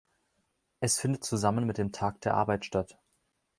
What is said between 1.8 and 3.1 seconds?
Tag der Arbeit statt.